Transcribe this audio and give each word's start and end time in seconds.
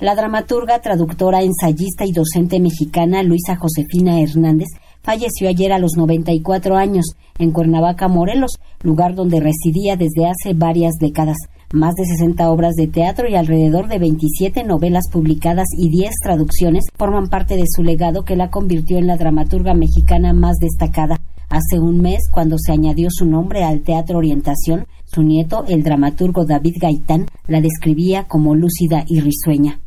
La 0.00 0.14
dramaturga, 0.14 0.80
traductora, 0.80 1.42
ensayista 1.42 2.06
y 2.06 2.12
docente 2.12 2.60
mexicana 2.60 3.24
Luisa 3.24 3.56
Josefina 3.56 4.20
Hernández 4.20 4.68
falleció 5.02 5.48
ayer 5.48 5.72
a 5.72 5.80
los 5.80 5.96
94 5.96 6.76
años 6.76 7.16
en 7.40 7.50
Cuernavaca, 7.50 8.06
Morelos, 8.06 8.60
lugar 8.84 9.16
donde 9.16 9.40
residía 9.40 9.96
desde 9.96 10.26
hace 10.26 10.54
varias 10.54 10.94
décadas. 11.00 11.36
Más 11.72 11.96
de 11.96 12.04
60 12.04 12.48
obras 12.48 12.76
de 12.76 12.86
teatro 12.86 13.28
y 13.28 13.34
alrededor 13.34 13.88
de 13.88 13.98
27 13.98 14.62
novelas 14.62 15.06
publicadas 15.10 15.66
y 15.76 15.90
10 15.90 16.12
traducciones 16.22 16.84
forman 16.96 17.26
parte 17.26 17.56
de 17.56 17.64
su 17.66 17.82
legado 17.82 18.22
que 18.22 18.36
la 18.36 18.50
convirtió 18.50 18.98
en 18.98 19.08
la 19.08 19.16
dramaturga 19.16 19.74
mexicana 19.74 20.32
más 20.32 20.58
destacada. 20.60 21.16
Hace 21.48 21.80
un 21.80 21.98
mes, 21.98 22.20
cuando 22.30 22.56
se 22.56 22.70
añadió 22.70 23.08
su 23.10 23.26
nombre 23.26 23.64
al 23.64 23.80
Teatro 23.80 24.18
Orientación, 24.18 24.86
su 25.06 25.24
nieto, 25.24 25.64
el 25.66 25.82
dramaturgo 25.82 26.44
David 26.44 26.76
Gaitán, 26.80 27.26
la 27.48 27.60
describía 27.60 28.28
como 28.28 28.54
lúcida 28.54 29.02
y 29.08 29.18
risueña 29.18 29.80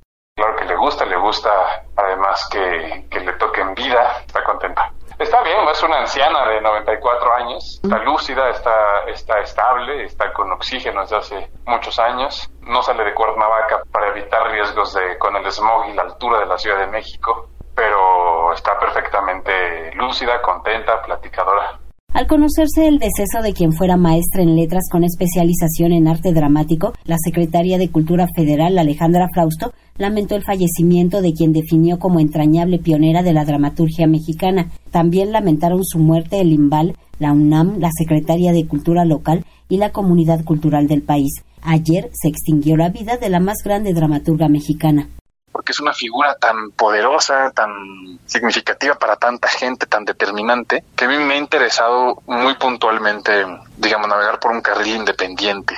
gusta, 1.21 1.49
además 1.95 2.47
que, 2.51 3.07
que 3.09 3.19
le 3.21 3.33
toquen 3.33 3.73
vida, 3.73 4.17
está 4.25 4.43
contenta. 4.43 4.91
Está 5.21 5.43
bien, 5.43 5.59
es 5.69 5.83
una 5.83 5.99
anciana 5.99 6.47
de 6.47 6.59
94 6.61 7.33
años, 7.35 7.79
está 7.83 7.99
lúcida, 7.99 8.49
está, 8.49 9.03
está 9.07 9.39
estable, 9.39 10.05
está 10.05 10.33
con 10.33 10.51
oxígeno 10.51 11.01
desde 11.01 11.17
hace 11.17 11.51
muchos 11.67 11.99
años, 11.99 12.49
no 12.61 12.81
sale 12.81 13.03
de 13.03 13.13
Cuernavaca 13.13 13.83
para 13.91 14.07
evitar 14.07 14.49
riesgos 14.49 14.95
de, 14.95 15.19
con 15.19 15.35
el 15.35 15.45
smog 15.51 15.89
y 15.89 15.93
la 15.93 16.01
altura 16.01 16.39
de 16.39 16.47
la 16.47 16.57
Ciudad 16.57 16.79
de 16.79 16.87
México, 16.87 17.49
pero 17.75 18.51
está 18.53 18.79
perfectamente 18.79 19.93
lúcida, 19.93 20.41
contenta, 20.41 21.03
platicadora. 21.03 21.80
Al 22.13 22.27
conocerse 22.27 22.87
el 22.87 22.99
deceso 22.99 23.41
de 23.41 23.53
quien 23.53 23.71
fuera 23.71 23.95
maestra 23.95 24.43
en 24.43 24.57
letras 24.57 24.89
con 24.91 25.05
especialización 25.05 25.93
en 25.93 26.09
arte 26.09 26.33
dramático, 26.33 26.91
la 27.05 27.17
secretaria 27.17 27.77
de 27.77 27.89
Cultura 27.89 28.27
Federal, 28.35 28.77
Alejandra 28.77 29.29
Frausto, 29.33 29.73
lamentó 29.97 30.35
el 30.35 30.43
fallecimiento 30.43 31.21
de 31.21 31.31
quien 31.31 31.53
definió 31.53 31.99
como 31.99 32.19
entrañable 32.19 32.79
pionera 32.79 33.23
de 33.23 33.31
la 33.31 33.45
dramaturgia 33.45 34.07
mexicana. 34.07 34.71
También 34.91 35.31
lamentaron 35.31 35.85
su 35.85 35.99
muerte 35.99 36.41
el 36.41 36.51
IMBAL, 36.51 36.97
la 37.17 37.31
UNAM, 37.31 37.79
la 37.79 37.91
Secretaria 37.97 38.51
de 38.51 38.67
Cultura 38.67 39.05
Local 39.05 39.45
y 39.69 39.77
la 39.77 39.91
comunidad 39.93 40.43
cultural 40.43 40.87
del 40.89 41.03
país. 41.03 41.31
Ayer 41.61 42.09
se 42.11 42.27
extinguió 42.27 42.75
la 42.75 42.89
vida 42.89 43.15
de 43.15 43.29
la 43.29 43.39
más 43.39 43.59
grande 43.63 43.93
dramaturga 43.93 44.49
mexicana 44.49 45.07
es 45.71 45.79
una 45.79 45.93
figura 45.93 46.35
tan 46.35 46.71
poderosa, 46.71 47.51
tan 47.51 48.19
significativa 48.25 48.95
para 48.95 49.15
tanta 49.15 49.47
gente, 49.47 49.85
tan 49.85 50.05
determinante, 50.05 50.83
que 50.95 51.05
a 51.05 51.07
mí 51.07 51.17
me 51.17 51.33
ha 51.33 51.37
interesado 51.37 52.21
muy 52.27 52.55
puntualmente, 52.55 53.45
digamos, 53.77 54.07
navegar 54.07 54.39
por 54.39 54.51
un 54.51 54.61
carril 54.61 54.97
independiente 54.97 55.75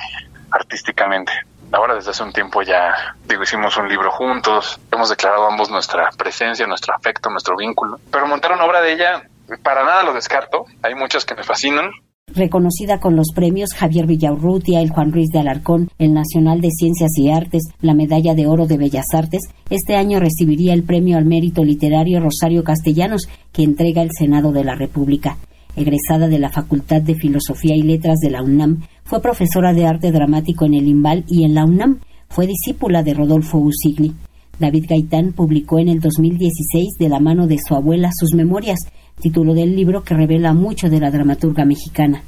artísticamente. 0.50 1.32
Ahora 1.72 1.94
desde 1.94 2.10
hace 2.10 2.22
un 2.22 2.32
tiempo 2.32 2.62
ya, 2.62 3.16
digo, 3.24 3.42
hicimos 3.42 3.76
un 3.76 3.88
libro 3.88 4.10
juntos, 4.10 4.78
hemos 4.92 5.08
declarado 5.08 5.46
ambos 5.46 5.70
nuestra 5.70 6.10
presencia, 6.10 6.66
nuestro 6.66 6.94
afecto, 6.94 7.30
nuestro 7.30 7.56
vínculo. 7.56 7.98
Pero 8.12 8.26
montar 8.26 8.52
una 8.52 8.64
obra 8.64 8.80
de 8.80 8.92
ella, 8.92 9.22
para 9.62 9.84
nada 9.84 10.02
lo 10.02 10.12
descarto. 10.12 10.66
Hay 10.82 10.94
muchas 10.94 11.24
que 11.24 11.34
me 11.34 11.42
fascinan, 11.42 11.90
reconocida 12.34 13.00
con 13.00 13.16
los 13.16 13.28
premios 13.34 13.72
Javier 13.74 14.06
Villaurrutia, 14.06 14.80
el 14.80 14.90
Juan 14.90 15.12
Ruiz 15.12 15.28
de 15.30 15.40
Alarcón, 15.40 15.88
el 15.98 16.12
Nacional 16.12 16.60
de 16.60 16.70
Ciencias 16.70 17.16
y 17.16 17.30
Artes, 17.30 17.62
la 17.80 17.94
Medalla 17.94 18.34
de 18.34 18.46
Oro 18.46 18.66
de 18.66 18.76
Bellas 18.76 19.06
Artes, 19.12 19.42
este 19.70 19.94
año 19.94 20.20
recibiría 20.20 20.74
el 20.74 20.82
Premio 20.82 21.16
al 21.16 21.24
Mérito 21.24 21.62
Literario 21.62 22.20
Rosario 22.20 22.64
Castellanos, 22.64 23.28
que 23.52 23.62
entrega 23.62 24.02
el 24.02 24.10
Senado 24.18 24.52
de 24.52 24.64
la 24.64 24.74
República. 24.74 25.38
Egresada 25.76 26.28
de 26.28 26.38
la 26.38 26.50
Facultad 26.50 27.02
de 27.02 27.14
Filosofía 27.14 27.74
y 27.76 27.82
Letras 27.82 28.18
de 28.20 28.30
la 28.30 28.42
UNAM, 28.42 28.82
fue 29.04 29.20
profesora 29.20 29.72
de 29.72 29.86
arte 29.86 30.12
dramático 30.12 30.66
en 30.66 30.74
el 30.74 30.88
IMBAL 30.88 31.24
y 31.28 31.44
en 31.44 31.54
la 31.54 31.64
UNAM. 31.64 32.00
Fue 32.28 32.46
discípula 32.46 33.02
de 33.02 33.14
Rodolfo 33.14 33.58
Usigli. 33.58 34.14
David 34.58 34.86
Gaitán 34.88 35.32
publicó 35.32 35.80
en 35.80 35.88
el 35.88 36.00
2016 36.00 36.94
de 36.98 37.08
la 37.08 37.18
mano 37.18 37.46
de 37.48 37.58
su 37.58 37.74
abuela 37.74 38.10
sus 38.14 38.34
memorias, 38.34 38.78
título 39.20 39.54
del 39.54 39.74
libro 39.74 40.02
que 40.02 40.14
revela 40.14 40.52
mucho 40.52 40.88
de 40.88 41.00
la 41.00 41.10
dramaturga 41.10 41.64
mexicana. 41.64 42.22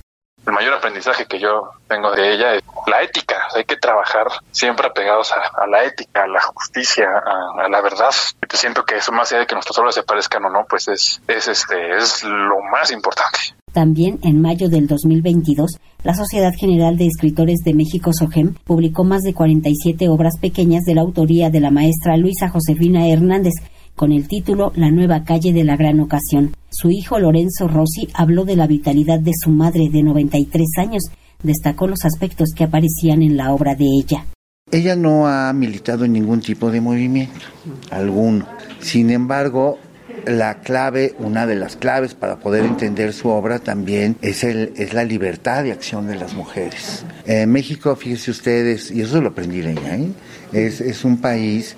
El 0.46 0.52
mayor 0.52 0.74
aprendizaje 0.74 1.26
que 1.26 1.40
yo 1.40 1.70
tengo 1.88 2.12
de 2.12 2.32
ella 2.32 2.54
es 2.54 2.62
la 2.86 3.02
ética. 3.02 3.34
Hay 3.56 3.64
que 3.64 3.76
trabajar 3.76 4.28
siempre 4.52 4.86
apegados 4.86 5.32
a, 5.32 5.66
la 5.66 5.84
ética, 5.84 6.22
a 6.22 6.28
la 6.28 6.40
justicia, 6.40 7.04
a, 7.04 7.68
la 7.68 7.80
verdad. 7.80 8.10
Yo 8.48 8.56
siento 8.56 8.84
que 8.84 8.96
eso, 8.96 9.10
más 9.10 9.32
allá 9.32 9.40
de 9.40 9.46
que 9.46 9.54
nuestras 9.54 9.76
obras 9.78 9.96
se 9.96 10.04
parezcan 10.04 10.44
o 10.44 10.50
no, 10.50 10.64
pues 10.68 10.86
es, 10.86 11.20
es, 11.26 11.48
este, 11.48 11.96
es 11.96 12.22
lo 12.22 12.62
más 12.70 12.92
importante. 12.92 13.38
También 13.72 14.20
en 14.22 14.40
mayo 14.40 14.68
del 14.68 14.86
2022, 14.86 15.78
la 16.04 16.14
Sociedad 16.14 16.52
General 16.56 16.96
de 16.96 17.08
Escritores 17.08 17.58
de 17.64 17.74
México, 17.74 18.12
SOGEM, 18.12 18.54
publicó 18.64 19.02
más 19.02 19.22
de 19.22 19.34
47 19.34 20.08
obras 20.08 20.38
pequeñas 20.40 20.84
de 20.84 20.94
la 20.94 21.00
autoría 21.00 21.50
de 21.50 21.60
la 21.60 21.72
maestra 21.72 22.16
Luisa 22.16 22.48
Josefina 22.48 23.08
Hernández, 23.08 23.54
con 23.96 24.12
el 24.12 24.28
título 24.28 24.72
La 24.76 24.90
nueva 24.90 25.24
calle 25.24 25.52
de 25.52 25.64
la 25.64 25.76
gran 25.76 25.98
ocasión. 26.00 26.54
Su 26.78 26.90
hijo 26.90 27.18
Lorenzo 27.18 27.68
Rossi 27.68 28.06
habló 28.12 28.44
de 28.44 28.54
la 28.54 28.66
vitalidad 28.66 29.18
de 29.18 29.32
su 29.34 29.48
madre 29.48 29.88
de 29.90 30.02
93 30.02 30.66
años, 30.76 31.04
destacó 31.42 31.86
los 31.86 32.04
aspectos 32.04 32.50
que 32.54 32.64
aparecían 32.64 33.22
en 33.22 33.38
la 33.38 33.54
obra 33.54 33.74
de 33.74 33.86
ella. 33.86 34.26
Ella 34.70 34.94
no 34.94 35.26
ha 35.26 35.50
militado 35.54 36.04
en 36.04 36.12
ningún 36.12 36.40
tipo 36.40 36.70
de 36.70 36.82
movimiento, 36.82 37.46
alguno. 37.90 38.46
Sin 38.80 39.08
embargo, 39.08 39.78
la 40.26 40.60
clave, 40.60 41.14
una 41.18 41.46
de 41.46 41.54
las 41.54 41.76
claves 41.76 42.12
para 42.12 42.40
poder 42.40 42.66
entender 42.66 43.14
su 43.14 43.30
obra 43.30 43.58
también 43.58 44.16
es, 44.20 44.44
el, 44.44 44.74
es 44.76 44.92
la 44.92 45.04
libertad 45.04 45.64
de 45.64 45.72
acción 45.72 46.06
de 46.06 46.16
las 46.16 46.34
mujeres. 46.34 47.06
En 47.24 47.50
México, 47.52 47.96
fíjense 47.96 48.30
ustedes, 48.30 48.90
y 48.90 49.00
eso 49.00 49.22
lo 49.22 49.28
aprendí 49.28 49.62
de 49.62 49.72
ella, 49.72 49.96
¿eh? 49.96 50.10
es, 50.52 50.82
es 50.82 51.06
un 51.06 51.22
país 51.22 51.74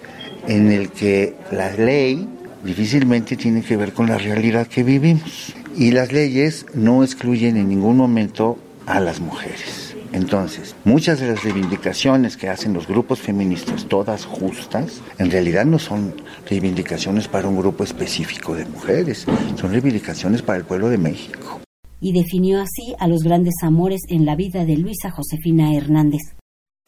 en 0.49 0.73
el 0.73 0.91
que 0.91 1.37
la 1.53 1.71
ley 1.71 2.29
difícilmente 2.65 3.37
tiene 3.37 3.63
que 3.63 3.77
ver 3.77 3.93
con 3.93 4.09
la 4.09 4.19
realidad 4.19 4.67
que 4.67 4.83
vivimos. 4.83 5.55
Y 5.77 5.93
las 5.93 6.13
leyes 6.13 6.67
no 6.75 7.05
excluyen 7.05 7.57
en 7.57 7.69
ningún 7.69 7.97
momento 7.97 8.59
a 8.87 9.01
las 9.01 9.21
mujeres. 9.21 9.95
Entonces, 10.13 10.75
muchas 10.85 11.21
de 11.21 11.29
las 11.29 11.45
reivindicaciones 11.45 12.37
que 12.37 12.49
hacen 12.49 12.73
los 12.73 12.87
grupos 12.87 13.21
feministas, 13.21 13.85
todas 13.85 14.25
justas, 14.25 15.03
en 15.19 15.31
realidad 15.31 15.67
no 15.67 15.79
son 15.79 16.15
reivindicaciones 16.49 17.29
para 17.29 17.49
un 17.49 17.59
grupo 17.59 17.85
específico 17.85 18.55
de 18.55 18.65
mujeres, 18.65 19.27
son 19.57 19.71
reivindicaciones 19.71 20.41
para 20.41 20.59
el 20.59 20.65
pueblo 20.65 20.89
de 20.89 20.99
México. 20.99 21.61
Y 22.01 22.13
definió 22.13 22.61
así 22.61 22.95
a 22.99 23.09
los 23.09 23.23
grandes 23.23 23.55
amores 23.63 24.01
en 24.09 24.25
la 24.25 24.35
vida 24.35 24.65
de 24.65 24.79
Luisa 24.79 25.11
Josefina 25.11 25.75
Hernández. 25.75 26.23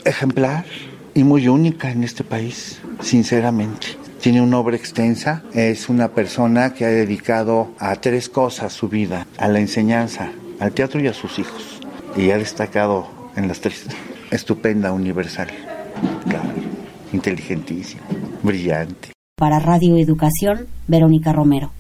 Ejemplar, 0.05 0.65
y 1.15 1.25
muy 1.25 1.49
única 1.49 1.91
en 1.91 2.05
este 2.05 2.25
país, 2.25 2.81
sinceramente. 3.01 3.89
Tiene 4.21 4.43
una 4.43 4.59
obra 4.59 4.77
extensa, 4.77 5.43
es 5.55 5.89
una 5.89 6.09
persona 6.09 6.75
que 6.75 6.85
ha 6.85 6.89
dedicado 6.89 7.71
a 7.79 7.97
tres 7.97 8.29
cosas 8.29 8.71
su 8.75 8.91
vida, 8.91 9.27
a 9.39 9.49
la 9.49 9.61
enseñanza, 9.61 10.31
al 10.59 10.73
teatro 10.73 11.01
y 11.01 11.07
a 11.07 11.15
sus 11.15 11.39
hijos. 11.39 11.81
Y 12.15 12.31
ha 12.31 12.37
destacado 12.37 13.09
en 13.37 13.49
las 13.49 13.61
tres. 13.61 13.87
Estupenda, 14.31 14.93
universal, 14.93 15.49
claro, 16.29 16.51
inteligentísima, 17.15 18.03
brillante. 18.43 19.13
Para 19.37 19.59
Radio 19.59 19.97
Educación, 19.97 20.67
Verónica 20.87 21.33
Romero. 21.33 21.73